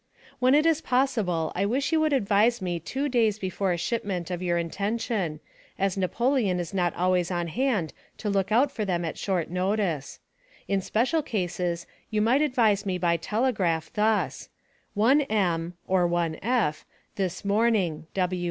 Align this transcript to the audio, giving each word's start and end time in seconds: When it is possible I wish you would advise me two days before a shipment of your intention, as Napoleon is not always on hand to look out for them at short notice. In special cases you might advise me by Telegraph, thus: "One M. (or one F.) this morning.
When 0.39 0.55
it 0.55 0.65
is 0.65 0.81
possible 0.81 1.51
I 1.53 1.63
wish 1.67 1.91
you 1.91 1.99
would 1.99 2.11
advise 2.11 2.59
me 2.59 2.79
two 2.79 3.07
days 3.07 3.37
before 3.37 3.71
a 3.71 3.77
shipment 3.77 4.31
of 4.31 4.41
your 4.41 4.57
intention, 4.57 5.41
as 5.77 5.95
Napoleon 5.95 6.59
is 6.59 6.73
not 6.73 6.95
always 6.95 7.29
on 7.29 7.49
hand 7.49 7.93
to 8.17 8.27
look 8.27 8.51
out 8.51 8.71
for 8.71 8.83
them 8.83 9.05
at 9.05 9.19
short 9.19 9.51
notice. 9.51 10.19
In 10.67 10.81
special 10.81 11.21
cases 11.21 11.85
you 12.09 12.19
might 12.19 12.41
advise 12.41 12.83
me 12.83 12.97
by 12.97 13.15
Telegraph, 13.15 13.93
thus: 13.93 14.49
"One 14.95 15.21
M. 15.21 15.75
(or 15.85 16.07
one 16.07 16.35
F.) 16.41 16.83
this 17.15 17.45
morning. 17.45 18.07